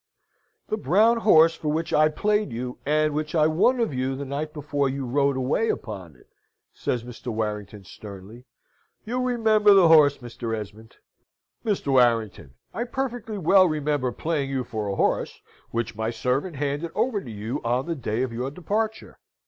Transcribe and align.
"The 0.69 0.77
brown 0.77 1.17
horse 1.17 1.53
for 1.53 1.67
which 1.67 1.93
I 1.93 2.09
played 2.09 2.51
you, 2.51 2.79
and 2.87 3.13
which 3.13 3.35
I 3.35 3.45
won 3.45 3.79
of 3.79 3.93
you 3.93 4.15
the 4.15 4.25
night 4.25 4.51
before 4.51 4.89
you 4.89 5.05
rode 5.05 5.37
away 5.37 5.69
upon 5.69 6.15
it," 6.15 6.27
says 6.73 7.03
Mr. 7.03 7.27
Warrington, 7.27 7.83
sternly. 7.83 8.45
"You 9.05 9.21
remember 9.21 9.75
the 9.75 9.89
horse, 9.89 10.17
Mr. 10.17 10.57
Esmond." 10.57 10.95
"Mr. 11.63 11.91
Warrington, 11.91 12.55
I 12.73 12.85
perfectly 12.85 13.37
well 13.37 13.67
remember 13.69 14.11
playing 14.11 14.49
you 14.49 14.63
for 14.63 14.87
a 14.87 14.95
horse, 14.95 15.39
which 15.69 15.95
my 15.95 16.09
servant 16.09 16.55
handed 16.55 16.91
over 16.95 17.21
to 17.21 17.29
you 17.29 17.61
on 17.63 17.85
the 17.85 17.93
day 17.93 18.23
of 18.23 18.33
your 18.33 18.49
departure." 18.49 19.19